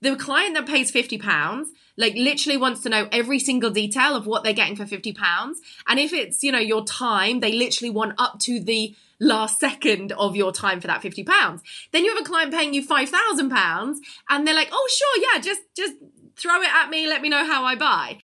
[0.00, 4.26] the client that pays 50 pounds like literally wants to know every single detail of
[4.26, 5.60] what they're getting for 50 pounds.
[5.86, 10.12] And if it's you know your time they literally want up to the last second
[10.12, 11.62] of your time for that 50 pounds.
[11.92, 15.40] Then you have a client paying you 5000 pounds and they're like oh sure yeah
[15.40, 15.94] just just
[16.36, 18.18] throw it at me let me know how i buy.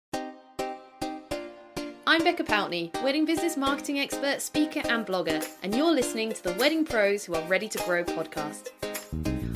[2.06, 6.52] I'm Becca Pountney, wedding business marketing expert, speaker, and blogger, and you're listening to the
[6.52, 8.93] Wedding Pros Who Are Ready to Grow podcast.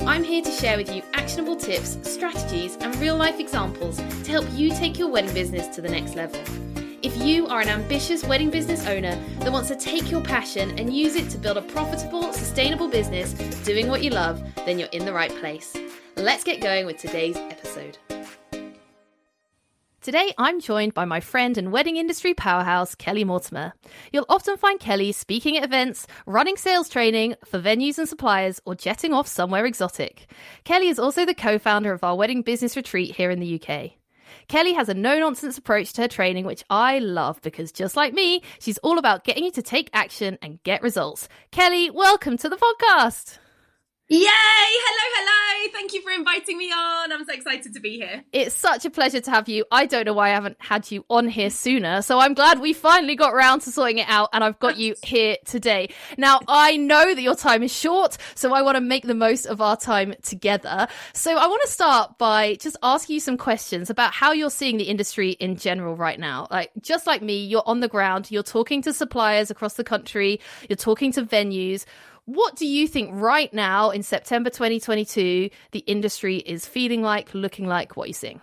[0.09, 4.47] I'm here to share with you actionable tips, strategies, and real life examples to help
[4.53, 6.41] you take your wedding business to the next level.
[7.03, 10.91] If you are an ambitious wedding business owner that wants to take your passion and
[10.91, 13.33] use it to build a profitable, sustainable business
[13.63, 15.77] doing what you love, then you're in the right place.
[16.15, 17.99] Let's get going with today's episode.
[20.01, 23.73] Today, I'm joined by my friend and wedding industry powerhouse, Kelly Mortimer.
[24.13, 28.75] You'll often find Kelly speaking at events, running sales training for venues and suppliers, or
[28.75, 30.31] jetting off somewhere exotic.
[30.63, 33.91] Kelly is also the co founder of our wedding business retreat here in the UK.
[34.47, 38.13] Kelly has a no nonsense approach to her training, which I love because just like
[38.13, 41.27] me, she's all about getting you to take action and get results.
[41.51, 43.37] Kelly, welcome to the podcast.
[44.11, 44.25] Yay!
[44.25, 45.71] Hello, hello.
[45.71, 47.11] Thank you for inviting me on.
[47.11, 48.23] I'm so excited to be here.
[48.33, 49.65] It's such a pleasure to have you.
[49.71, 52.01] I don't know why I haven't had you on here sooner.
[52.01, 54.95] So I'm glad we finally got around to sorting it out and I've got you
[55.03, 55.93] here today.
[56.17, 59.45] Now, I know that your time is short, so I want to make the most
[59.45, 60.87] of our time together.
[61.13, 64.77] So I want to start by just asking you some questions about how you're seeing
[64.77, 66.47] the industry in general right now.
[66.49, 70.39] Like, just like me, you're on the ground, you're talking to suppliers across the country,
[70.67, 71.85] you're talking to venues.
[72.29, 77.65] What do you think right now in September 2022 the industry is feeling like, looking
[77.65, 78.39] like, what you're seeing?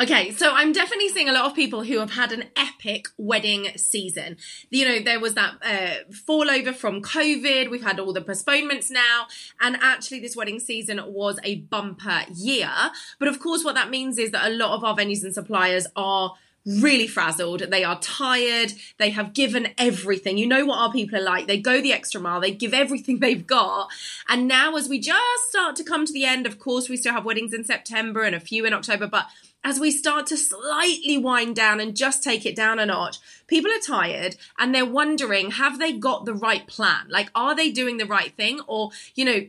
[0.00, 3.70] Okay, so I'm definitely seeing a lot of people who have had an epic wedding
[3.76, 4.36] season.
[4.70, 7.72] You know, there was that uh, fall over from COVID.
[7.72, 9.26] We've had all the postponements now.
[9.60, 12.70] And actually, this wedding season was a bumper year.
[13.18, 15.88] But of course, what that means is that a lot of our venues and suppliers
[15.96, 16.34] are
[16.66, 17.60] really frazzled.
[17.60, 18.72] They are tired.
[18.98, 20.38] They have given everything.
[20.38, 21.46] You know what our people are like.
[21.46, 22.40] They go the extra mile.
[22.40, 23.88] They give everything they've got.
[24.28, 27.12] And now, as we just start to come to the end, of course, we still
[27.12, 29.26] have weddings in September and a few in October, but
[29.64, 33.16] as we start to slightly wind down and just take it down a notch,
[33.46, 37.06] people are tired and they're wondering, have they got the right plan?
[37.08, 38.60] Like, are they doing the right thing?
[38.66, 39.40] Or, you know,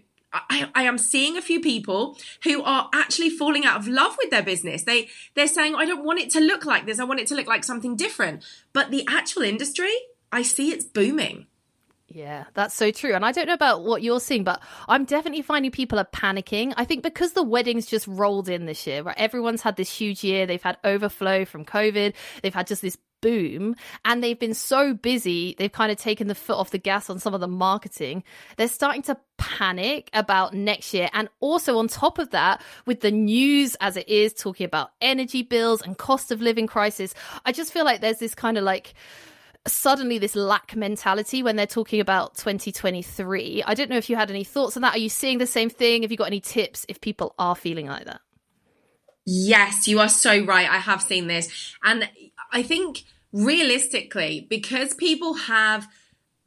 [0.50, 4.31] I, I, am seeing a few people who are actually falling out of love with
[4.31, 4.84] their business.
[4.84, 7.00] They they're saying, I don't want it to look like this.
[7.00, 8.44] I want it to look like something different.
[8.74, 9.94] But the actual industry,
[10.31, 11.47] I see it's booming.
[12.16, 13.14] Yeah, that's so true.
[13.14, 16.74] And I don't know about what you're seeing, but I'm definitely finding people are panicking.
[16.78, 19.18] I think because the weddings just rolled in this year, right?
[19.18, 20.46] Everyone's had this huge year.
[20.46, 22.14] They've had overflow from COVID.
[22.42, 23.75] They've had just this boom
[24.06, 27.18] and they've been so busy they've kind of taken the foot off the gas on
[27.18, 28.24] some of the marketing
[28.58, 33.09] they're starting to panic about next year and also on top of that with the
[33.09, 37.16] news as it is talking about energy bills and cost of living crisis
[37.46, 38.94] i just feel like there's this kind of like
[39.68, 44.30] suddenly this lack mentality when they're talking about 2023 i don't know if you had
[44.30, 46.86] any thoughts on that are you seeing the same thing have you got any tips
[46.88, 48.22] if people are feeling like that
[49.25, 50.70] Yes, you are so right.
[50.70, 51.75] I have seen this.
[51.84, 52.08] And
[52.52, 55.88] I think realistically, because people have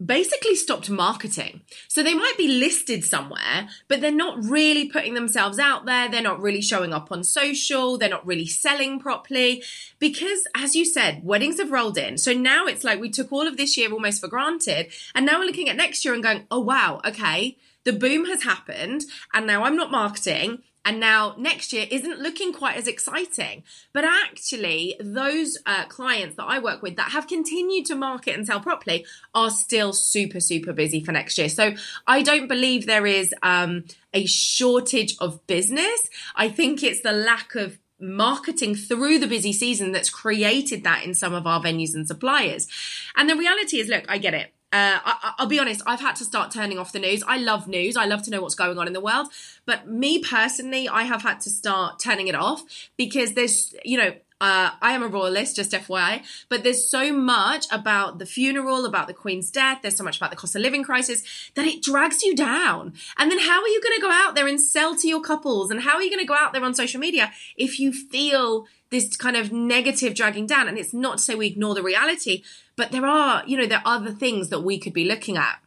[0.04, 1.62] basically stopped marketing.
[1.88, 6.08] So they might be listed somewhere, but they're not really putting themselves out there.
[6.08, 7.98] They're not really showing up on social.
[7.98, 9.62] They're not really selling properly
[9.98, 12.18] because, as you said, weddings have rolled in.
[12.18, 14.92] So now it's like we took all of this year almost for granted.
[15.14, 17.56] And now we're looking at next year and going, oh, wow, okay.
[17.84, 22.52] The boom has happened and now I'm not marketing and now next year isn't looking
[22.52, 23.64] quite as exciting.
[23.92, 28.46] But actually, those uh, clients that I work with that have continued to market and
[28.46, 31.48] sell properly are still super, super busy for next year.
[31.48, 31.74] So
[32.06, 33.84] I don't believe there is um,
[34.14, 36.08] a shortage of business.
[36.34, 41.14] I think it's the lack of marketing through the busy season that's created that in
[41.14, 42.68] some of our venues and suppliers.
[43.16, 44.52] And the reality is, look, I get it.
[44.70, 47.22] Uh, I, will be honest, I've had to start turning off the news.
[47.26, 47.96] I love news.
[47.96, 49.28] I love to know what's going on in the world.
[49.64, 52.64] But me personally, I have had to start turning it off
[52.96, 57.66] because there's, you know, uh, I am a royalist, just FYI, but there's so much
[57.72, 60.84] about the funeral, about the Queen's death, there's so much about the cost of living
[60.84, 62.92] crisis that it drags you down.
[63.16, 65.72] And then how are you going to go out there and sell to your couples?
[65.72, 68.66] And how are you going to go out there on social media if you feel
[68.90, 70.68] this kind of negative dragging down?
[70.68, 72.44] And it's not to say we ignore the reality,
[72.78, 75.58] but there are, you know, there are other things that we could be looking at.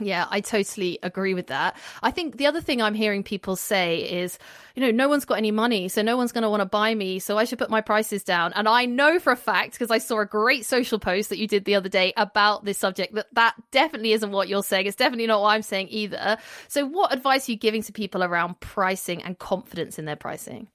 [0.00, 1.76] Yeah, I totally agree with that.
[2.02, 4.38] I think the other thing I'm hearing people say is,
[4.74, 6.94] you know, no one's got any money, so no one's going to want to buy
[6.94, 8.52] me, so I should put my prices down.
[8.52, 11.48] And I know for a fact, because I saw a great social post that you
[11.48, 14.86] did the other day about this subject, that that definitely isn't what you're saying.
[14.86, 16.38] It's definitely not what I'm saying either.
[16.68, 20.68] So, what advice are you giving to people around pricing and confidence in their pricing?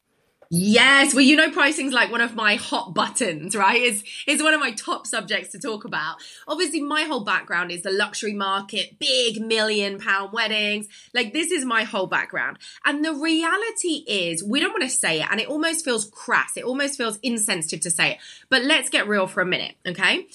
[0.56, 3.82] Yes, well, you know, pricing's like one of my hot buttons, right?
[3.82, 6.18] It's, it's one of my top subjects to talk about.
[6.48, 10.88] Obviously, my whole background is the luxury market, big million pound weddings.
[11.12, 12.60] Like, this is my whole background.
[12.86, 16.56] And the reality is, we don't want to say it, and it almost feels crass.
[16.56, 18.18] It almost feels insensitive to say it.
[18.50, 20.28] But let's get real for a minute, okay?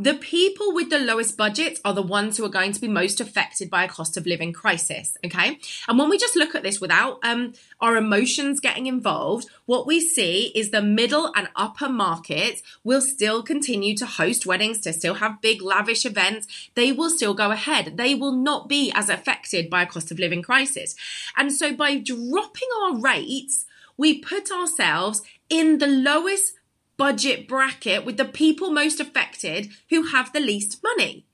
[0.00, 3.20] The people with the lowest budgets are the ones who are going to be most
[3.20, 5.18] affected by a cost of living crisis.
[5.22, 5.58] Okay.
[5.86, 7.52] And when we just look at this without um,
[7.82, 13.42] our emotions getting involved, what we see is the middle and upper markets will still
[13.42, 16.70] continue to host weddings, to still have big, lavish events.
[16.76, 17.98] They will still go ahead.
[17.98, 20.96] They will not be as affected by a cost of living crisis.
[21.36, 23.66] And so by dropping our rates,
[23.98, 25.20] we put ourselves
[25.50, 26.54] in the lowest
[27.00, 31.24] budget bracket with the people most affected who have the least money.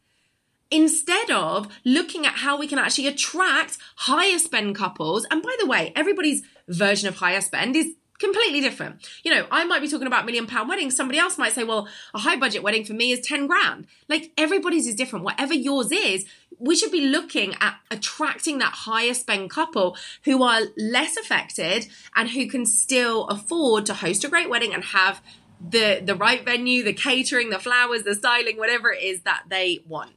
[0.70, 5.26] Instead of looking at how we can actually attract higher spend couples.
[5.28, 9.04] And by the way, everybody's version of higher spend is completely different.
[9.24, 10.94] You know, I might be talking about million pound weddings.
[10.94, 13.88] Somebody else might say, well, a high budget wedding for me is 10 grand.
[14.08, 15.24] Like everybody's is different.
[15.24, 16.26] Whatever yours is,
[16.60, 22.30] we should be looking at attracting that higher spend couple who are less affected and
[22.30, 25.20] who can still afford to host a great wedding and have
[25.60, 29.80] the the right venue, the catering, the flowers, the styling, whatever it is that they
[29.86, 30.12] want.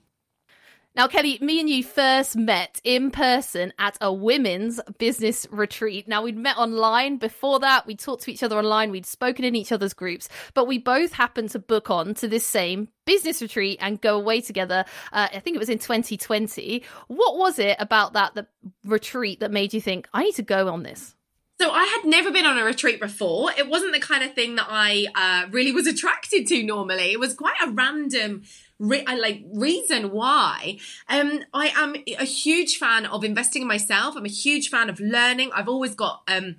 [0.96, 6.08] Now, Kelly, me and you first met in person at a women's business retreat.
[6.08, 7.86] Now, we'd met online before that.
[7.86, 8.90] We talked to each other online.
[8.90, 12.46] We'd spoken in each other's groups, but we both happened to book on to this
[12.46, 14.84] same business retreat and go away together.
[15.14, 16.84] Uh, I think it was in 2020.
[17.08, 18.48] What was it about that the
[18.84, 21.16] retreat that made you think I need to go on this?
[21.62, 23.52] So I had never been on a retreat before.
[23.52, 27.12] It wasn't the kind of thing that I uh, really was attracted to normally.
[27.12, 28.44] It was quite a random
[28.80, 30.78] re- uh, like reason why.
[31.10, 34.16] Um, I am a huge fan of investing in myself.
[34.16, 35.52] I'm a huge fan of learning.
[35.54, 36.56] I've always got um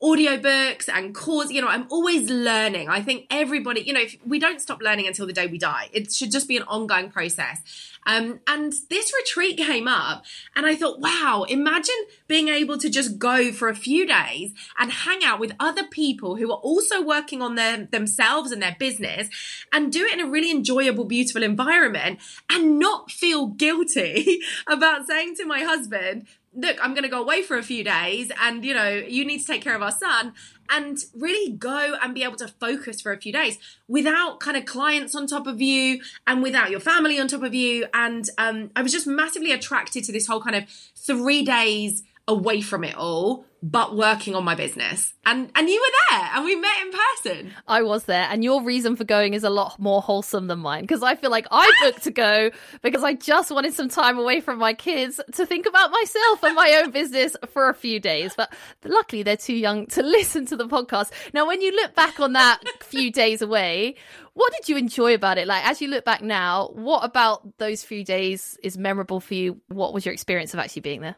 [0.00, 4.38] audiobooks and course you know i'm always learning i think everybody you know if we
[4.38, 7.60] don't stop learning until the day we die it should just be an ongoing process
[8.08, 10.24] um, and this retreat came up
[10.56, 11.94] and i thought wow imagine
[12.26, 16.36] being able to just go for a few days and hang out with other people
[16.36, 19.28] who are also working on their themselves and their business
[19.72, 22.18] and do it in a really enjoyable beautiful environment
[22.50, 27.42] and not feel guilty about saying to my husband look, I'm going to go away
[27.42, 30.32] for a few days and, you know, you need to take care of our son
[30.70, 34.64] and really go and be able to focus for a few days without kind of
[34.64, 37.86] clients on top of you and without your family on top of you.
[37.94, 40.64] And um, I was just massively attracted to this whole kind of
[40.96, 45.12] three days away from it all but working on my business.
[45.26, 47.54] And and you were there and we met in person.
[47.66, 50.82] I was there and your reason for going is a lot more wholesome than mine
[50.82, 52.50] because i feel like i booked to go
[52.82, 56.54] because i just wanted some time away from my kids to think about myself and
[56.54, 58.32] my own business for a few days.
[58.36, 58.52] But
[58.84, 61.10] luckily they're too young to listen to the podcast.
[61.34, 63.96] Now when you look back on that few days away
[64.34, 65.48] what did you enjoy about it?
[65.48, 69.60] Like as you look back now what about those few days is memorable for you?
[69.66, 71.16] What was your experience of actually being there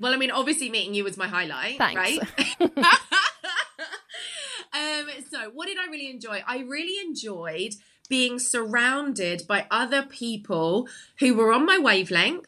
[0.00, 1.96] well, I mean, obviously meeting you was my highlight, Thanks.
[1.96, 2.20] right?
[4.72, 6.42] um, so, what did I really enjoy?
[6.46, 7.74] I really enjoyed
[8.08, 12.46] being surrounded by other people who were on my wavelength.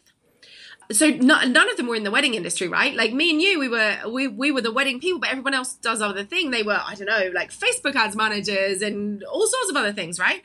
[0.93, 2.93] So none of them were in the wedding industry, right?
[2.93, 5.75] Like me and you, we were we we were the wedding people, but everyone else
[5.75, 6.51] does other thing.
[6.51, 10.19] They were I don't know, like Facebook ads managers and all sorts of other things,
[10.19, 10.43] right?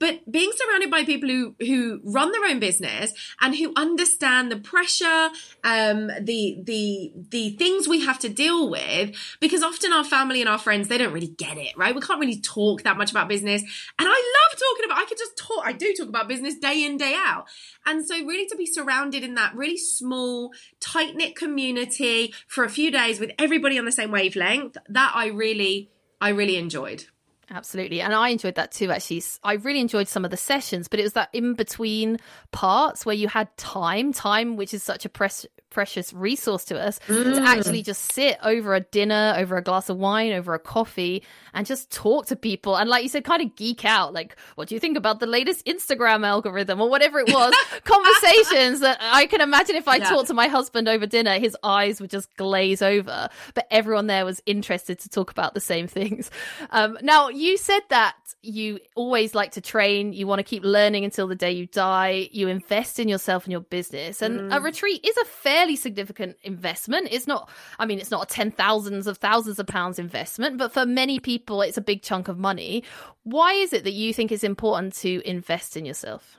[0.00, 4.56] But being surrounded by people who who run their own business and who understand the
[4.56, 5.28] pressure
[5.62, 10.48] um the the the things we have to deal with because often our family and
[10.48, 11.94] our friends they don't really get it right?
[11.94, 13.62] We can't really talk that much about business.
[13.62, 16.84] And i love talking about i could just talk i do talk about business day
[16.84, 17.44] in day out.
[17.86, 22.70] And so really to be surrounded in that really small tight knit community for a
[22.70, 25.90] few days with everybody on the same wavelength that i really
[26.20, 27.04] i really enjoyed
[27.52, 28.00] Absolutely.
[28.00, 29.22] And I enjoyed that too, actually.
[29.42, 32.18] I really enjoyed some of the sessions, but it was that in between
[32.52, 37.00] parts where you had time, time, which is such a press, precious resource to us,
[37.08, 37.34] mm.
[37.34, 41.24] to actually just sit over a dinner, over a glass of wine, over a coffee,
[41.52, 42.76] and just talk to people.
[42.76, 44.12] And like you said, kind of geek out.
[44.12, 47.52] Like, what do you think about the latest Instagram algorithm or whatever it was?
[47.84, 50.08] Conversations that I can imagine if I yeah.
[50.08, 53.28] talked to my husband over dinner, his eyes would just glaze over.
[53.54, 56.30] But everyone there was interested to talk about the same things.
[56.70, 61.04] Um, now, you said that you always like to train, you want to keep learning
[61.04, 64.22] until the day you die, you invest in yourself and your business.
[64.22, 64.56] And mm.
[64.56, 67.08] a retreat is a fairly significant investment.
[67.10, 70.72] It's not, I mean, it's not a ten thousands of thousands of pounds investment, but
[70.72, 72.84] for many people, it's a big chunk of money.
[73.22, 76.36] Why is it that you think it's important to invest in yourself?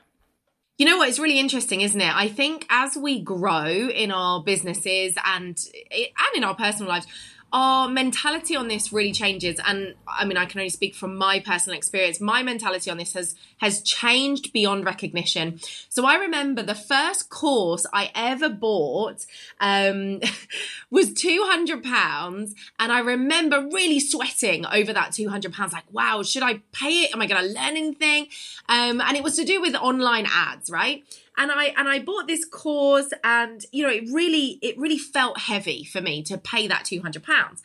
[0.77, 1.10] You know what?
[1.10, 2.15] It's really interesting, isn't it?
[2.15, 5.55] I think as we grow in our businesses and
[5.91, 7.05] and in our personal lives,
[7.53, 11.39] our mentality on this really changes and i mean i can only speak from my
[11.39, 12.22] personal experience.
[12.22, 15.60] My mentality on this has has changed beyond recognition.
[15.89, 19.25] So i remember the first course i ever bought
[19.60, 20.22] um,
[20.89, 26.43] was 200 pounds and i remember really sweating over that 200 pounds like wow should
[26.43, 27.13] i pay it?
[27.13, 28.27] Am i going to learn anything?
[28.70, 31.03] Um, and it was to do with online ads right
[31.38, 35.40] and I and I bought this course and you know it really it really felt
[35.40, 37.62] heavy for me to pay that 200 pounds.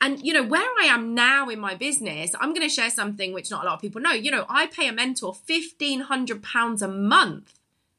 [0.00, 3.32] And you know where I am now in my business, I'm going to share something
[3.32, 4.12] which not a lot of people know.
[4.12, 7.58] You know, I pay a mentor 1500 pounds a month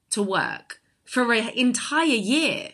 [0.09, 2.71] to work for an entire year.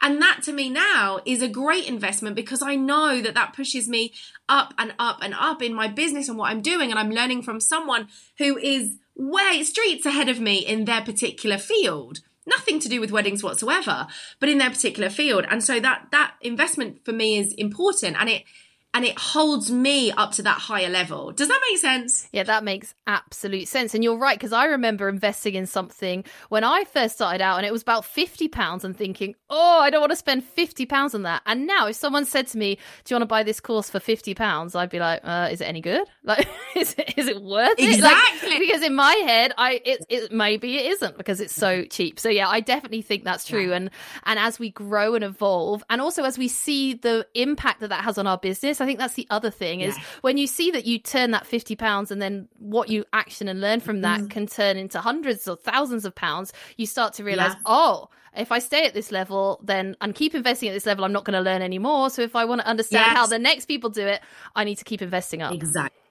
[0.00, 3.88] And that to me now is a great investment because I know that that pushes
[3.88, 4.12] me
[4.48, 6.90] up and up and up in my business and what I'm doing.
[6.90, 8.08] And I'm learning from someone
[8.38, 12.20] who is way streets ahead of me in their particular field.
[12.46, 14.06] Nothing to do with weddings whatsoever
[14.40, 15.46] but in their particular field.
[15.48, 18.16] And so that that investment for me is important.
[18.18, 18.44] And it
[18.94, 21.32] and it holds me up to that higher level.
[21.32, 22.28] Does that make sense?
[22.32, 23.94] Yeah, that makes absolute sense.
[23.94, 27.66] And you're right, because I remember investing in something when I first started out and
[27.66, 31.42] it was about £50 and thinking, oh, I don't want to spend £50 on that.
[31.46, 33.98] And now if someone said to me, do you want to buy this course for
[33.98, 34.76] £50?
[34.76, 36.06] I'd be like, uh, is it any good?
[36.24, 37.94] Like, is it, is it worth it?
[37.94, 38.50] Exactly.
[38.50, 42.20] Like, because in my head, I it, it maybe it isn't because it's so cheap.
[42.20, 43.70] So yeah, I definitely think that's true.
[43.70, 43.76] Yeah.
[43.76, 43.90] And,
[44.24, 48.04] and as we grow and evolve, and also as we see the impact that that
[48.04, 50.04] has on our business, I think that's the other thing is yeah.
[50.22, 53.60] when you see that you turn that 50 pounds and then what you action and
[53.60, 54.30] learn from that mm.
[54.30, 57.62] can turn into hundreds or thousands of pounds, you start to realize, yeah.
[57.66, 61.12] oh, if I stay at this level, then and keep investing at this level, I'm
[61.12, 62.10] not going to learn anymore.
[62.10, 63.16] So if I want to understand yes.
[63.16, 64.20] how the next people do it,
[64.56, 65.52] I need to keep investing up.
[65.52, 66.01] Exactly.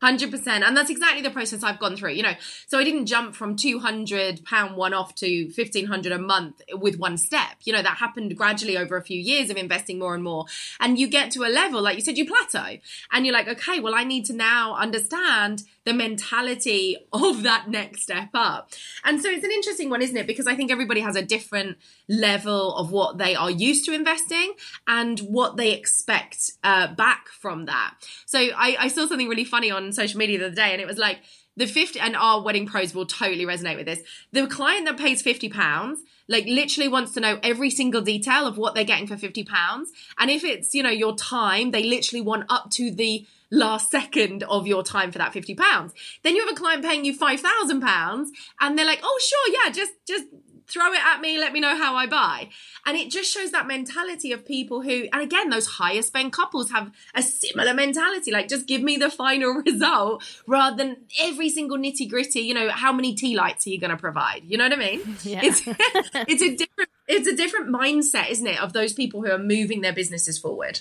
[0.00, 2.12] Hundred percent, and that's exactly the process I've gone through.
[2.12, 2.34] You know,
[2.68, 6.62] so I didn't jump from two hundred pound one off to fifteen hundred a month
[6.72, 7.56] with one step.
[7.64, 10.44] You know, that happened gradually over a few years of investing more and more.
[10.78, 12.78] And you get to a level, like you said, you plateau,
[13.10, 18.02] and you're like, okay, well, I need to now understand the mentality of that next
[18.02, 18.70] step up.
[19.04, 20.26] And so it's an interesting one, isn't it?
[20.26, 21.78] Because I think everybody has a different
[22.08, 24.52] level of what they are used to investing
[24.86, 27.94] and what they expect uh, back from that.
[28.26, 30.86] So I, I saw something really funny on social media the other day, and it
[30.86, 31.20] was like,
[31.56, 34.00] the 50 and our wedding pros will totally resonate with this.
[34.30, 38.58] The client that pays 50 pounds like literally wants to know every single detail of
[38.58, 39.90] what they're getting for 50 pounds.
[40.18, 44.42] And if it's, you know, your time, they literally want up to the last second
[44.44, 45.92] of your time for that 50 pounds.
[46.22, 49.72] Then you have a client paying you 5,000 pounds and they're like, "Oh, sure, yeah,
[49.72, 50.24] just just
[50.66, 52.50] throw it at me, let me know how I buy."
[52.84, 56.70] And it just shows that mentality of people who and again, those higher spend couples
[56.70, 61.78] have a similar mentality, like just give me the final result rather than every single
[61.78, 64.42] nitty-gritty, you know, how many tea lights are you going to provide?
[64.44, 65.16] You know what I mean?
[65.28, 65.40] Yeah.
[65.42, 69.38] It's it's a different it's a different mindset, isn't it, of those people who are
[69.38, 70.80] moving their businesses forward.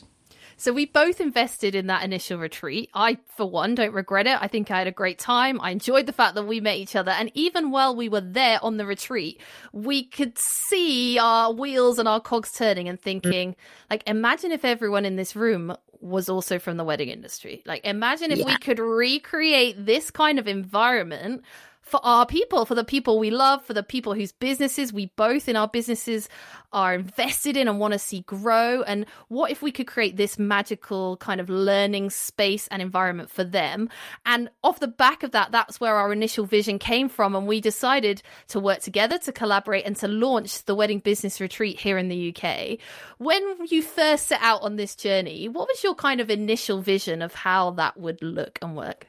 [0.57, 2.89] So we both invested in that initial retreat.
[2.93, 4.37] I, for one, don't regret it.
[4.41, 5.61] I think I had a great time.
[5.61, 7.11] I enjoyed the fact that we met each other.
[7.11, 9.39] And even while we were there on the retreat,
[9.71, 13.55] we could see our wheels and our cogs turning and thinking,
[13.91, 17.61] like, imagine if everyone in this room was also from the wedding industry.
[17.65, 18.45] Like, imagine if yeah.
[18.45, 21.43] we could recreate this kind of environment
[21.87, 25.47] for our people, for the people we love, for the people whose businesses we both
[25.47, 26.27] in our businesses
[26.73, 28.81] are invested in and want to see grow.
[28.81, 33.43] And what if we could create this magical kind of learning space and environment for
[33.43, 33.89] them?
[34.25, 37.35] And off the back of that, that's where our initial vision came from.
[37.35, 41.79] And we decided to work together, to collaborate, and to launch the Wedding Business Retreat
[41.79, 42.79] here in the UK.
[43.17, 47.21] When you first set out on this journey, what was your kind of initial vision
[47.21, 49.07] of how that would look and work?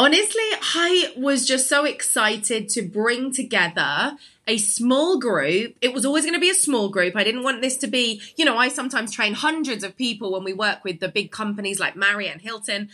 [0.00, 0.40] Honestly,
[0.74, 4.16] I was just so excited to bring together
[4.48, 5.76] a small group.
[5.82, 7.16] It was always going to be a small group.
[7.16, 10.42] I didn't want this to be, you know, I sometimes train hundreds of people when
[10.42, 12.88] we work with the big companies like Marriott and Hilton.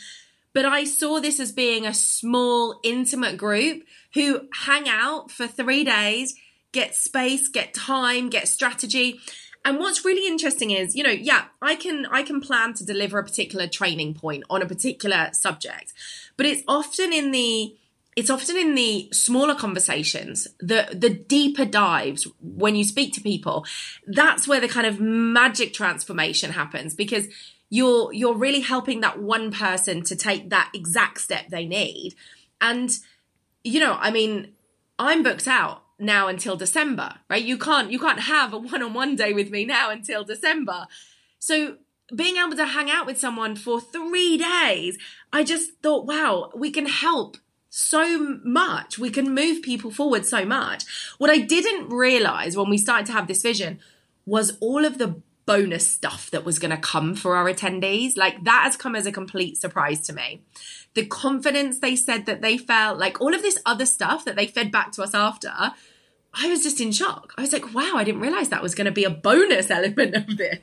[0.52, 3.84] But I saw this as being a small, intimate group
[4.14, 6.34] who hang out for three days,
[6.72, 9.20] get space, get time, get strategy.
[9.64, 13.18] And what's really interesting is, you know, yeah, I can I can plan to deliver
[13.18, 15.92] a particular training point on a particular subject,
[16.36, 17.76] but it's often in the
[18.16, 23.66] it's often in the smaller conversations, the the deeper dives when you speak to people.
[24.06, 27.28] That's where the kind of magic transformation happens because
[27.68, 32.14] you're you're really helping that one person to take that exact step they need.
[32.60, 32.90] And
[33.64, 34.52] you know, I mean,
[34.98, 37.42] I'm booked out now until December, right?
[37.42, 40.86] You can't you can't have a one-on-one day with me now until December.
[41.38, 41.76] So
[42.14, 44.98] being able to hang out with someone for 3 days,
[45.32, 47.36] I just thought, wow, we can help
[47.68, 48.98] so much.
[48.98, 50.84] We can move people forward so much.
[51.18, 53.80] What I didn't realize when we started to have this vision
[54.24, 58.16] was all of the bonus stuff that was going to come for our attendees.
[58.16, 60.42] Like that has come as a complete surprise to me.
[60.94, 64.46] The confidence they said that they felt, like all of this other stuff that they
[64.46, 65.52] fed back to us after,
[66.32, 67.32] I was just in shock.
[67.36, 70.16] I was like, wow, I didn't realize that was going to be a bonus element
[70.16, 70.60] of this.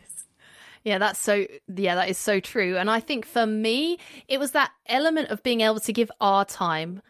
[0.83, 2.77] Yeah, that's so, yeah, that is so true.
[2.77, 6.43] And I think for me, it was that element of being able to give our
[6.43, 7.01] time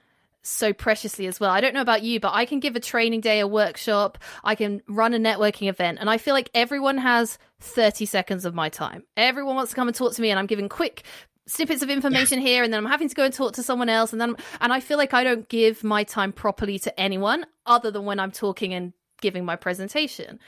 [0.44, 1.50] so preciously as well.
[1.50, 4.56] I don't know about you, but I can give a training day, a workshop, I
[4.56, 8.70] can run a networking event, and I feel like everyone has 30 seconds of my
[8.70, 9.04] time.
[9.18, 11.04] Everyone wants to come and talk to me, and I'm giving quick
[11.46, 12.48] snippets of information yeah.
[12.48, 14.72] here and then I'm having to go and talk to someone else and then and
[14.72, 18.32] I feel like I don't give my time properly to anyone other than when I'm
[18.32, 20.40] talking and giving my presentation.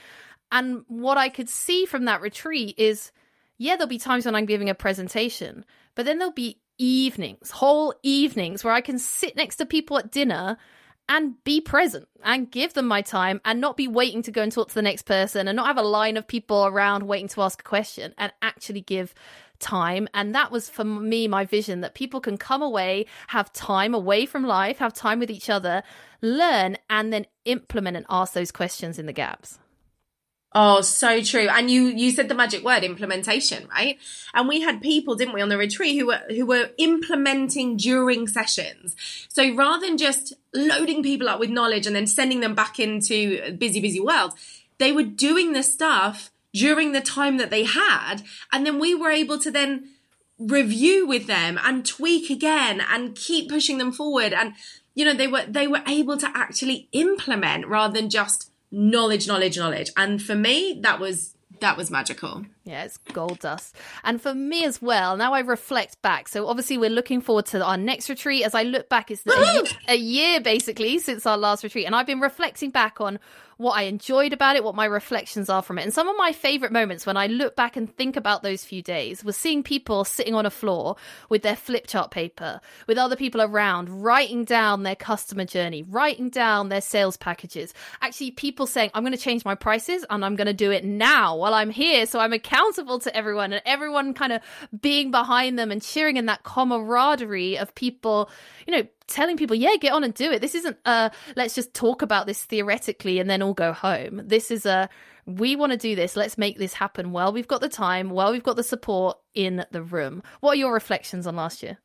[0.52, 3.12] And what I could see from that retreat is
[3.58, 7.94] yeah, there'll be times when I'm giving a presentation, but then there'll be evenings, whole
[8.02, 10.58] evenings where I can sit next to people at dinner
[11.08, 14.50] and be present and give them my time and not be waiting to go and
[14.50, 17.42] talk to the next person and not have a line of people around waiting to
[17.42, 19.14] ask a question and actually give
[19.58, 20.08] time.
[20.12, 24.26] And that was for me my vision that people can come away, have time away
[24.26, 25.82] from life, have time with each other,
[26.20, 29.58] learn, and then implement and ask those questions in the gaps.
[30.52, 31.48] Oh, so true.
[31.50, 33.98] And you you said the magic word implementation, right?
[34.32, 38.26] And we had people, didn't we, on the retreat who were who were implementing during
[38.26, 38.96] sessions.
[39.28, 43.52] So rather than just loading people up with knowledge and then sending them back into
[43.52, 44.32] busy busy world,
[44.78, 48.16] they were doing the stuff during the time that they had
[48.50, 49.90] and then we were able to then
[50.38, 54.54] review with them and tweak again and keep pushing them forward and
[54.94, 59.58] you know they were they were able to actually implement rather than just knowledge, knowledge,
[59.58, 59.90] knowledge.
[59.96, 62.44] And for me, that was that was magical.
[62.64, 63.74] Yeah, it's gold dust.
[64.04, 66.28] And for me as well, now I reflect back.
[66.28, 68.44] So obviously we're looking forward to our next retreat.
[68.44, 71.86] As I look back, it's a, a year basically since our last retreat.
[71.86, 73.18] And I've been reflecting back on
[73.56, 75.82] what I enjoyed about it, what my reflections are from it.
[75.84, 78.82] And some of my favorite moments when I look back and think about those few
[78.82, 80.96] days was seeing people sitting on a floor
[81.30, 86.28] with their flip chart paper, with other people around, writing down their customer journey, writing
[86.28, 87.72] down their sales packages.
[88.02, 90.84] Actually, people saying, I'm going to change my prices and I'm going to do it
[90.84, 92.04] now while I'm here.
[92.04, 94.42] So I'm accountable to everyone and everyone kind of
[94.78, 98.30] being behind them and cheering in that camaraderie of people,
[98.66, 100.40] you know, telling people, yeah, get on and do it.
[100.40, 104.22] This isn't uh let's just talk about this theoretically and then all go home.
[104.24, 104.88] This is a
[105.26, 106.16] we want to do this.
[106.16, 107.12] Let's make this happen.
[107.12, 108.10] Well, we've got the time.
[108.10, 110.22] Well, we've got the support in the room.
[110.40, 111.78] What are your reflections on last year?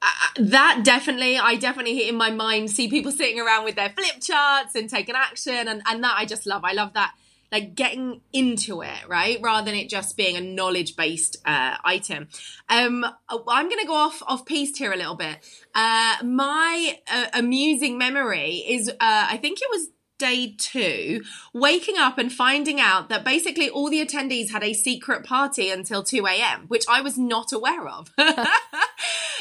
[0.00, 0.06] Uh,
[0.38, 2.70] that definitely, I definitely in my mind.
[2.70, 6.24] See people sitting around with their flip charts and taking action, and and that I
[6.24, 6.64] just love.
[6.64, 7.14] I love that
[7.50, 9.38] like getting into it, right?
[9.42, 12.28] Rather than it just being a knowledge based uh, item.
[12.68, 15.38] Um, I'm going to go off off piste here a little bit.
[15.74, 22.18] Uh, my uh, amusing memory is, uh, I think it was day two, waking up
[22.18, 26.64] and finding out that basically all the attendees had a secret party until 2 a.m.,
[26.68, 28.10] which I was not aware of.
[28.18, 28.28] and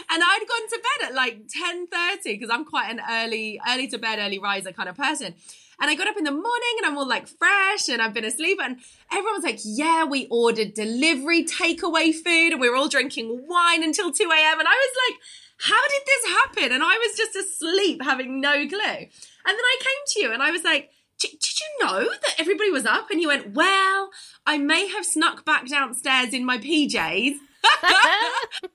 [0.09, 4.19] I'd gone to bed at like 10.30 because I'm quite an early, early to bed,
[4.19, 5.35] early riser kind of person.
[5.83, 8.23] And I got up in the morning and I'm all like fresh and I've been
[8.23, 8.57] asleep.
[8.63, 8.77] And
[9.11, 13.83] everyone was like, yeah, we ordered delivery, takeaway food, and we were all drinking wine
[13.83, 14.59] until 2 a.m.
[14.61, 15.19] And I was like,
[15.57, 16.71] how did this happen?
[16.71, 18.79] And I was just asleep, having no clue.
[18.79, 19.09] And
[19.45, 22.85] then I came to you and I was like, did you know that everybody was
[22.85, 23.11] up?
[23.11, 24.09] And you went, well,
[24.47, 26.95] I may have snuck back downstairs in my PJs.
[27.83, 28.71] and,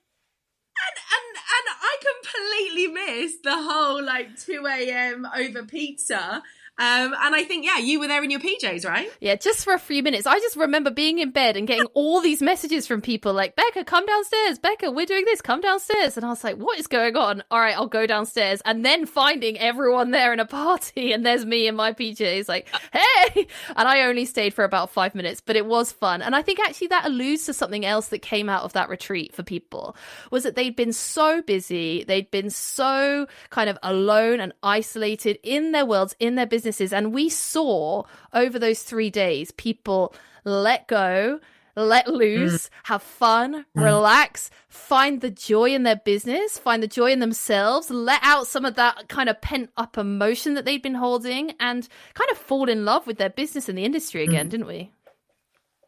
[1.14, 5.26] and and I completely missed the whole like 2 a.m.
[5.34, 6.42] over pizza
[6.78, 9.10] um, and I think, yeah, you were there in your PJs, right?
[9.20, 10.26] Yeah, just for a few minutes.
[10.26, 13.84] I just remember being in bed and getting all these messages from people like, Becca,
[13.84, 14.60] come downstairs.
[14.60, 15.40] Becca, we're doing this.
[15.40, 16.16] Come downstairs.
[16.16, 17.42] And I was like, what is going on?
[17.50, 18.62] All right, I'll go downstairs.
[18.64, 22.68] And then finding everyone there in a party and there's me in my PJs like,
[22.92, 23.48] hey.
[23.74, 26.22] And I only stayed for about five minutes, but it was fun.
[26.22, 29.34] And I think actually that alludes to something else that came out of that retreat
[29.34, 29.96] for people
[30.30, 32.04] was that they'd been so busy.
[32.04, 36.92] They'd been so kind of alone and isolated in their worlds, in their business businesses.
[36.92, 41.40] And we saw over those three days people let go,
[41.76, 42.70] let loose, mm.
[42.84, 43.84] have fun, mm.
[43.84, 48.64] relax, find the joy in their business, find the joy in themselves, let out some
[48.64, 52.68] of that kind of pent up emotion that they'd been holding, and kind of fall
[52.68, 54.50] in love with their business and the industry again, mm.
[54.50, 54.90] didn't we?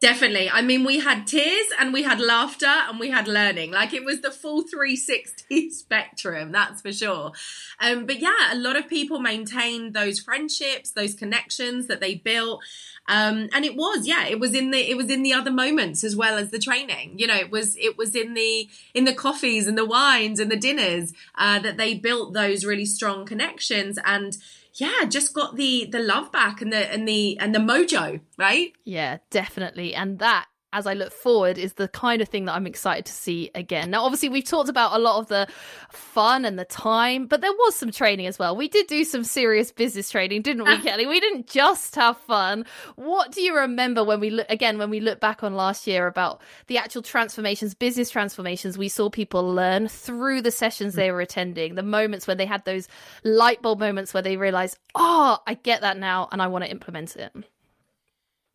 [0.01, 0.49] Definitely.
[0.49, 3.69] I mean, we had tears and we had laughter and we had learning.
[3.69, 7.33] Like it was the full 360 spectrum, that's for sure.
[7.79, 12.63] Um, but yeah, a lot of people maintained those friendships, those connections that they built.
[13.07, 16.03] Um, and it was, yeah, it was in the it was in the other moments
[16.03, 17.19] as well as the training.
[17.19, 20.49] You know, it was it was in the in the coffees and the wines and
[20.49, 24.35] the dinners uh, that they built those really strong connections and
[24.75, 28.73] yeah, just got the the love back and the and the and the mojo, right?
[28.85, 29.93] Yeah, definitely.
[29.93, 33.11] And that as I look forward is the kind of thing that I'm excited to
[33.11, 33.91] see again.
[33.91, 35.47] Now, obviously, we've talked about a lot of the
[35.89, 38.55] fun and the time, but there was some training as well.
[38.55, 40.81] We did do some serious business training, didn't we, ah.
[40.81, 41.05] Kelly?
[41.05, 42.65] We didn't just have fun.
[42.95, 46.07] What do you remember when we look again when we look back on last year
[46.07, 51.21] about the actual transformations, business transformations we saw people learn through the sessions they were
[51.21, 52.87] attending, the moments when they had those
[53.23, 56.71] light bulb moments where they realized, oh, I get that now and I want to
[56.71, 57.33] implement it.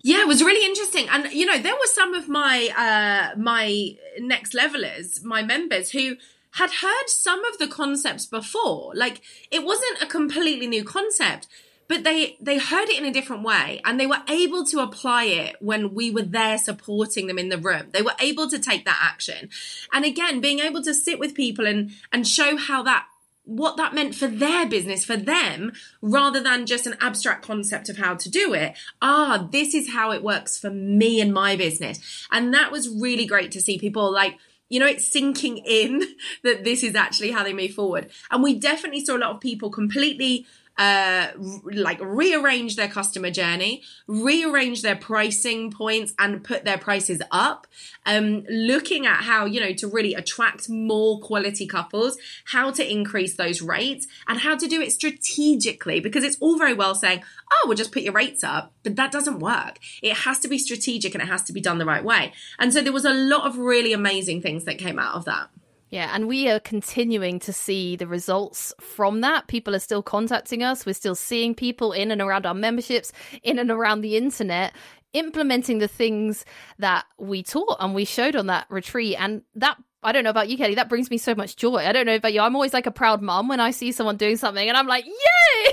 [0.07, 1.09] Yeah, it was really interesting.
[1.09, 6.15] And you know, there were some of my uh my next levelers, my members who
[6.53, 8.93] had heard some of the concepts before.
[8.95, 11.49] Like it wasn't a completely new concept,
[11.89, 15.25] but they they heard it in a different way and they were able to apply
[15.25, 17.89] it when we were there supporting them in the room.
[17.91, 19.51] They were able to take that action.
[19.93, 23.07] And again, being able to sit with people and and show how that
[23.47, 27.97] what that meant for their business, for them, rather than just an abstract concept of
[27.97, 28.77] how to do it.
[29.01, 32.27] Ah, this is how it works for me and my business.
[32.31, 34.37] And that was really great to see people like,
[34.69, 36.03] you know, it's sinking in
[36.43, 38.11] that this is actually how they move forward.
[38.33, 40.45] And we definitely saw a lot of people completely
[40.79, 41.29] uh,
[41.65, 47.67] like rearrange their customer journey, rearrange their pricing points and put their prices up.
[48.05, 53.37] Um, looking at how, you know, to really attract more quality couples, how to increase
[53.37, 57.65] those rates and how to do it strategically because it's all very well saying, oh,
[57.67, 59.79] we'll just put your rates up, but that doesn't work.
[60.03, 62.33] It has to be strategic and it has to be done the right way.
[62.59, 65.49] And so there was a lot of really amazing things that came out of that.
[65.89, 69.47] Yeah, and we are continuing to see the results from that.
[69.47, 70.85] People are still contacting us.
[70.85, 73.13] We're still seeing people in and around our memberships,
[73.45, 74.75] in and around the internet,
[75.13, 76.45] implementing the things
[76.79, 79.17] that we taught and we showed on that retreat.
[79.19, 80.75] And that I don't know about you, Kelly.
[80.75, 81.77] That brings me so much joy.
[81.77, 82.41] I don't know about you.
[82.41, 85.05] I'm always like a proud mom when I see someone doing something and I'm like,
[85.05, 85.73] yay!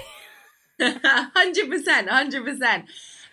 [0.81, 2.83] 100%, 100%.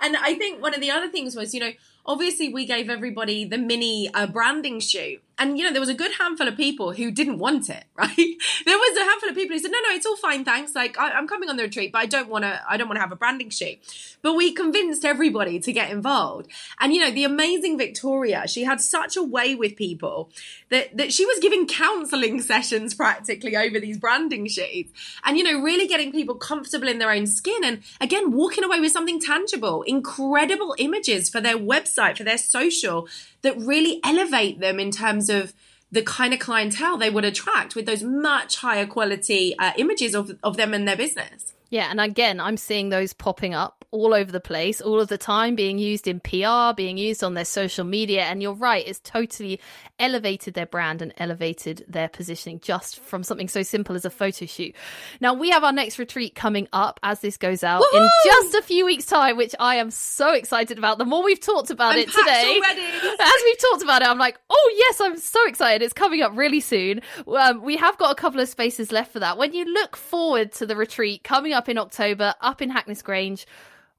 [0.02, 1.72] And I think one of the other things was, you know,
[2.06, 5.94] obviously we gave everybody the mini uh, branding shoot and you know there was a
[5.94, 8.16] good handful of people who didn't want it right?
[8.16, 10.74] There was a handful of people who said no no it's all fine thanks.
[10.74, 12.96] Like I, am coming on the retreat but i don't want to i don't want
[12.96, 13.79] to have a branding shoot.
[14.22, 16.50] But we convinced everybody to get involved.
[16.79, 20.31] And you know the amazing victoria she had such a way with people
[20.68, 24.92] that that she was giving counseling sessions practically over these branding sheets
[25.24, 28.81] and you know really getting people comfortable in their own skin and again walking away
[28.81, 33.09] with something tangible incredible images for their website website, for their social
[33.42, 35.53] that really elevate them in terms of
[35.92, 40.38] the kind of clientele they would attract with those much higher quality uh, images of,
[40.42, 41.55] of them and their business.
[41.70, 45.18] Yeah, and again, I'm seeing those popping up all over the place, all of the
[45.18, 48.22] time, being used in PR, being used on their social media.
[48.22, 49.61] And you're right, it's totally
[49.98, 54.46] elevated their brand and elevated their positioning just from something so simple as a photo
[54.46, 54.74] shoot.
[55.20, 58.04] Now, we have our next retreat coming up as this goes out Woo-hoo!
[58.04, 60.98] in just a few weeks' time, which I am so excited about.
[60.98, 62.61] The more we've talked about I'm it today,
[63.20, 65.85] as we've talked about it, I'm like, oh, yes, I'm so excited.
[65.85, 67.00] It's coming up really soon.
[67.26, 69.37] Um, we have got a couple of spaces left for that.
[69.37, 73.02] When you look forward to the retreat coming up, up in October, up in Hackness
[73.02, 73.46] Grange.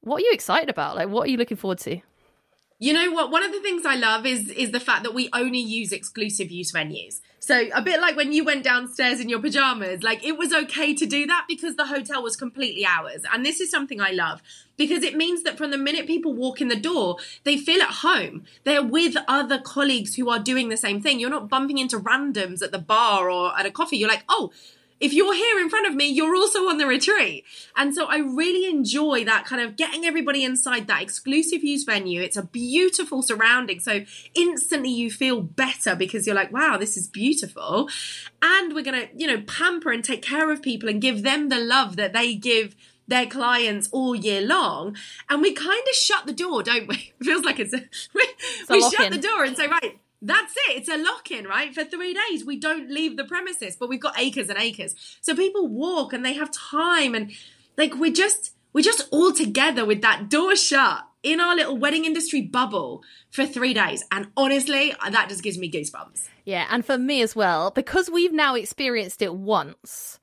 [0.02, 0.96] What are you excited about?
[0.96, 2.02] Like, what are you looking forward to?
[2.80, 3.30] You know what?
[3.30, 6.50] One of the things I love is is the fact that we only use exclusive
[6.50, 7.22] use venues.
[7.40, 10.96] So a bit like when you went downstairs in your pajamas, like it was okay
[10.96, 13.22] to do that because the hotel was completely ours.
[13.32, 14.42] And this is something I love
[14.78, 17.98] because it means that from the minute people walk in the door, they feel at
[18.02, 18.46] home.
[18.64, 21.20] They're with other colleagues who are doing the same thing.
[21.20, 23.98] You're not bumping into randoms at the bar or at a coffee.
[23.98, 24.52] You're like, oh,
[25.02, 27.44] if you're here in front of me, you're also on the retreat.
[27.76, 32.22] And so I really enjoy that kind of getting everybody inside that exclusive use venue.
[32.22, 33.80] It's a beautiful surrounding.
[33.80, 37.90] So instantly you feel better because you're like, wow, this is beautiful.
[38.44, 41.50] And we're going to, you know, pamper and take care of people and give them
[41.50, 42.76] the love that they give
[43.08, 44.96] their clients all year long.
[45.30, 47.14] And we kind of shut the door, don't we?
[47.20, 47.78] It feels like it's a,
[48.14, 48.28] we,
[48.62, 50.78] it's a we shut the door and say, right, that's it.
[50.78, 51.74] It's a lock in, right?
[51.74, 54.96] For three days, we don't leave the premises, but we've got acres and acres.
[55.22, 57.32] So people walk and they have time and
[57.78, 62.06] like we're just, we're just all together with that door shut in our little wedding
[62.06, 64.04] industry bubble for three days.
[64.12, 66.28] And honestly, that just gives me goosebumps.
[66.46, 66.68] Yeah.
[66.70, 70.20] And for me as well, because we've now experienced it once.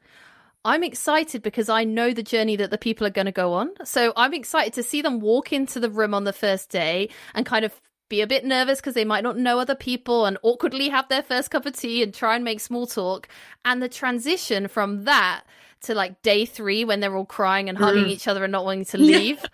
[0.64, 3.70] I'm excited because I know the journey that the people are going to go on.
[3.84, 7.46] So I'm excited to see them walk into the room on the first day and
[7.46, 7.72] kind of
[8.08, 11.22] be a bit nervous because they might not know other people and awkwardly have their
[11.22, 13.28] first cup of tea and try and make small talk.
[13.64, 15.44] And the transition from that
[15.82, 18.10] to like day three when they're all crying and hugging mm.
[18.10, 19.44] each other and not wanting to leave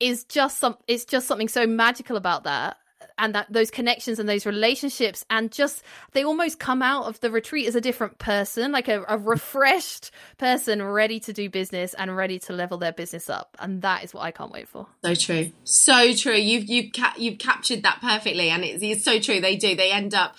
[0.00, 2.76] is just some it's just something so magical about that
[3.20, 7.30] and that those connections and those relationships and just they almost come out of the
[7.30, 12.16] retreat as a different person like a, a refreshed person ready to do business and
[12.16, 13.56] ready to level their business up.
[13.60, 14.86] And that is what i can't wait for.
[15.04, 15.52] So true.
[15.64, 16.34] So true.
[16.34, 19.40] You've you've, ca- you've captured that perfectly and it's, it's so true.
[19.40, 19.76] They do.
[19.76, 20.34] They end up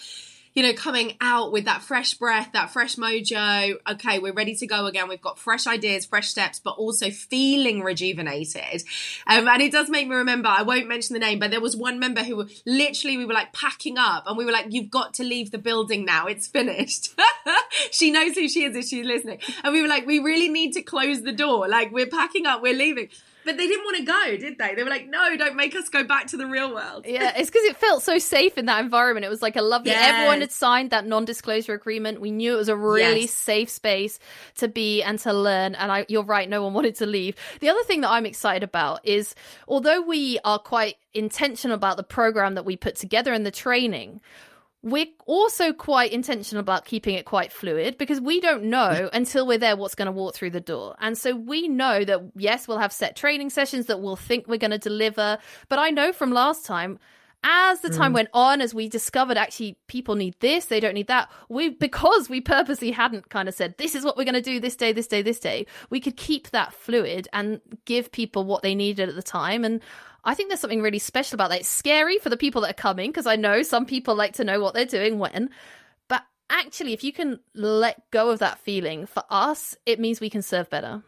[0.54, 3.76] you know, coming out with that fresh breath, that fresh mojo.
[3.90, 5.08] Okay, we're ready to go again.
[5.08, 8.84] We've got fresh ideas, fresh steps, but also feeling rejuvenated.
[9.28, 11.78] Um, and it does make me remember, I won't mention the name, but there was
[11.78, 15.14] one member who literally we were like packing up and we were like, you've got
[15.16, 16.28] to leave the building now.
[16.28, 17.18] It's finished.
[17.92, 19.40] she knows who she is if she's listening.
[19.64, 21.70] And we were like, we really need to close the door.
[21.70, 23.10] Like we're packing up, we're leaving.
[23.43, 24.75] But they didn't want to go, did they?
[24.75, 27.06] They were like, no, don't make us go back to the real world.
[27.08, 29.25] Yeah, it's because it felt so safe in that environment.
[29.25, 30.13] It was like a lovely, yes.
[30.13, 32.21] everyone had signed that non disclosure agreement.
[32.21, 33.32] We knew it was a really yes.
[33.32, 34.19] safe space
[34.58, 35.75] to be and to learn.
[35.75, 37.36] And I, you're right, no one wanted to leave.
[37.60, 39.36] The other thing that I'm excited about is
[39.67, 44.21] although we are quite intentional about the program that we put together and the training,
[44.84, 49.58] we're also quite intentional about keeping it quite fluid because we don't know until we're
[49.58, 50.96] there what's going to walk through the door.
[51.00, 54.58] And so we know that, yes, we'll have set training sessions that we'll think we're
[54.58, 55.38] going to deliver.
[55.70, 57.00] But I know from last time,
[57.44, 58.15] as the time mm.
[58.15, 62.30] went on, as we discovered actually people need this, they don't need that, we because
[62.30, 64.91] we purposely hadn't kind of said, this is what we're going to do this day,
[64.91, 69.10] this day, this day, we could keep that fluid and give people what they needed
[69.10, 69.65] at the time.
[69.65, 69.82] And
[70.24, 71.62] I think there's something really special about that.
[71.62, 74.44] It's scary for the people that are coming because I know some people like to
[74.44, 75.50] know what they're doing when.
[76.08, 80.30] But actually, if you can let go of that feeling, for us, it means we
[80.30, 81.02] can serve better.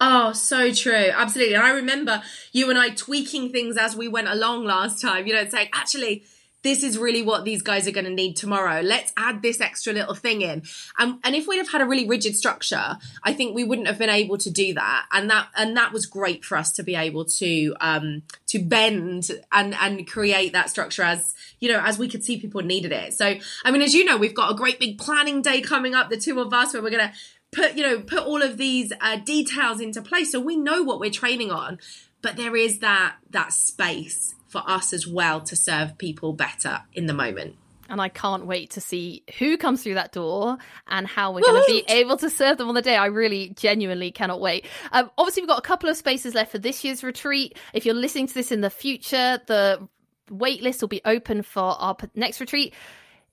[0.00, 1.10] Oh, so true.
[1.14, 1.54] Absolutely.
[1.54, 5.34] And I remember you and I tweaking things as we went along last time, you
[5.34, 6.24] know, saying, actually,
[6.66, 8.80] this is really what these guys are going to need tomorrow.
[8.80, 10.64] Let's add this extra little thing in.
[10.98, 13.98] Um, and if we'd have had a really rigid structure, I think we wouldn't have
[13.98, 15.06] been able to do that.
[15.12, 19.30] And that and that was great for us to be able to um, to bend
[19.52, 23.14] and and create that structure as you know as we could see people needed it.
[23.14, 26.10] So I mean, as you know, we've got a great big planning day coming up.
[26.10, 27.14] The two of us where we're going to
[27.52, 30.98] put you know put all of these uh, details into place so we know what
[30.98, 31.78] we're training on
[32.26, 37.06] but there is that that space for us as well to serve people better in
[37.06, 37.54] the moment.
[37.88, 40.58] And I can't wait to see who comes through that door
[40.88, 42.96] and how we're going to be able to serve them on the day.
[42.96, 44.66] I really genuinely cannot wait.
[44.90, 47.56] Um, obviously, we've got a couple of spaces left for this year's retreat.
[47.72, 49.88] If you're listening to this in the future, the
[50.28, 52.74] wait list will be open for our next retreat.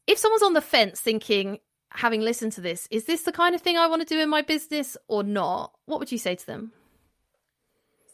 [0.06, 1.58] If someone's on the fence thinking,
[1.90, 4.30] having listened to this, is this the kind of thing I want to do in
[4.30, 5.74] my business or not?
[5.88, 6.74] What would you say to them?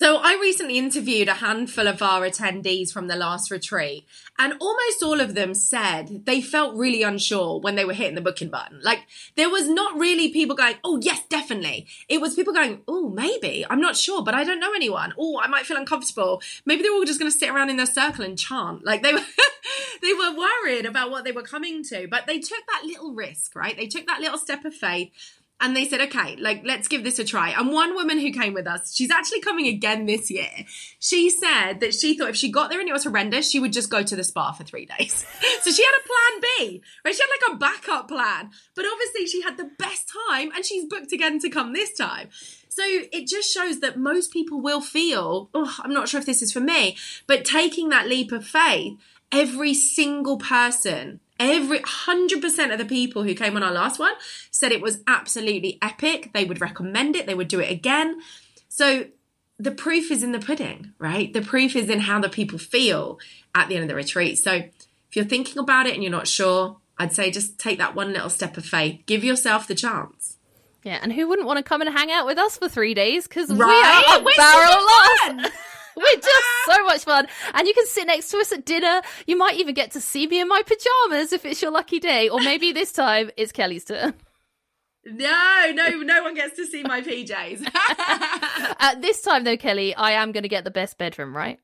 [0.02, 4.06] So I recently interviewed a handful of our attendees from the last retreat,
[4.38, 8.22] and almost all of them said they felt really unsure when they were hitting the
[8.22, 8.80] booking button.
[8.82, 9.00] Like
[9.36, 13.66] there was not really people going, "Oh yes, definitely." It was people going, "Oh, maybe.
[13.70, 15.14] I'm not sure, but I don't know anyone.
[15.18, 16.42] Oh, I might feel uncomfortable.
[16.66, 19.04] Maybe they were all just going to sit around in their circle and chant." Like
[19.04, 19.20] they were
[20.02, 23.54] they were worried about what they were coming to, but they took that little risk,
[23.54, 23.76] right?
[23.76, 25.12] They took that little step of faith
[25.62, 27.50] and they said, okay, like, let's give this a try.
[27.50, 30.50] And one woman who came with us, she's actually coming again this year.
[31.00, 33.74] She said that she thought if she got there and it was horrendous, she would
[33.74, 35.26] just go to the spa for three days.
[35.62, 37.14] so she had a plan B, right?
[37.14, 38.52] She had like a backup plan.
[38.74, 42.30] But obviously she had the best time and she's booked again to come this time.
[42.70, 46.42] So it just shows that most people will feel, oh, I'm not sure if this
[46.42, 46.96] is for me,
[47.28, 48.98] but taking that leap of faith,
[49.32, 54.14] every single person Every 100% of the people who came on our last one
[54.52, 56.32] said it was absolutely epic.
[56.34, 58.20] They would recommend it, they would do it again.
[58.68, 59.06] So
[59.58, 61.32] the proof is in the pudding, right?
[61.32, 63.20] The proof is in how the people feel
[63.56, 64.38] at the end of the retreat.
[64.38, 67.96] So if you're thinking about it and you're not sure, I'd say just take that
[67.96, 69.02] one little step of faith.
[69.06, 70.38] Give yourself the chance.
[70.84, 73.28] Yeah, and who wouldn't want to come and hang out with us for three days?
[73.28, 74.22] Because right?
[74.22, 75.52] we are a barrel of
[75.96, 77.28] We're just so much fun.
[77.54, 79.02] And you can sit next to us at dinner.
[79.28, 82.30] You might even get to see me in my pajamas if it's your lucky day.
[82.30, 84.14] Or maybe this time it's Kelly's turn.
[85.06, 87.68] No, no, no one gets to see my PJs.
[88.80, 91.60] At this time, though, Kelly, I am going to get the best bedroom, right?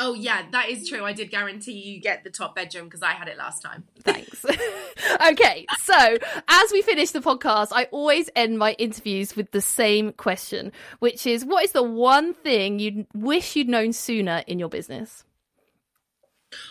[0.00, 1.04] Oh yeah, that is true.
[1.04, 3.82] I did guarantee you get the top bedroom because I had it last time.
[4.02, 4.44] Thanks.
[5.28, 10.12] okay, so as we finish the podcast, I always end my interviews with the same
[10.12, 14.68] question, which is what is the one thing you wish you'd known sooner in your
[14.68, 15.24] business?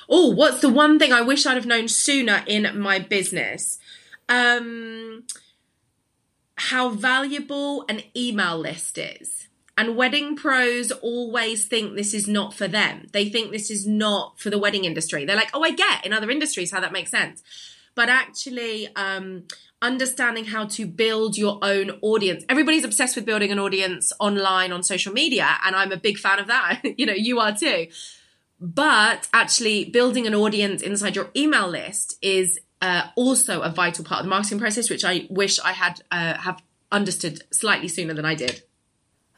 [0.07, 3.77] Oh, what's the one thing I wish I'd have known sooner in my business?
[4.29, 5.25] Um
[6.55, 9.47] how valuable an email list is.
[9.77, 13.07] And wedding pros always think this is not for them.
[13.13, 15.23] They think this is not for the wedding industry.
[15.23, 17.43] They're like, oh, I get in other industries how that makes sense.
[17.93, 19.43] But actually, um,
[19.81, 22.43] understanding how to build your own audience.
[22.49, 26.39] Everybody's obsessed with building an audience online on social media, and I'm a big fan
[26.39, 26.81] of that.
[26.97, 27.87] you know, you are too.
[28.59, 34.19] but actually, building an audience inside your email list is uh, also a vital part
[34.19, 36.61] of the marketing process, which I wish I had uh, have
[36.91, 38.63] understood slightly sooner than I did.